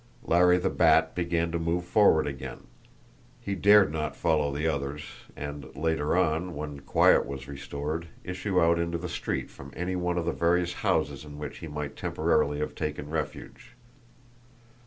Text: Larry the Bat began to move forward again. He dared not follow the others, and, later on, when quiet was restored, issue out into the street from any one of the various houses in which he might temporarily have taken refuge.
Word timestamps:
Larry 0.23 0.57
the 0.57 0.71
Bat 0.71 1.13
began 1.13 1.51
to 1.51 1.59
move 1.59 1.85
forward 1.85 2.25
again. 2.25 2.61
He 3.39 3.53
dared 3.53 3.91
not 3.93 4.15
follow 4.15 4.51
the 4.51 4.67
others, 4.67 5.03
and, 5.35 5.67
later 5.75 6.17
on, 6.17 6.55
when 6.55 6.79
quiet 6.79 7.27
was 7.27 7.47
restored, 7.47 8.07
issue 8.23 8.59
out 8.59 8.79
into 8.79 8.97
the 8.97 9.07
street 9.07 9.51
from 9.51 9.71
any 9.75 9.95
one 9.95 10.17
of 10.17 10.25
the 10.25 10.31
various 10.33 10.73
houses 10.81 11.23
in 11.23 11.37
which 11.37 11.59
he 11.59 11.67
might 11.67 11.95
temporarily 11.95 12.57
have 12.61 12.73
taken 12.73 13.11
refuge. 13.11 13.75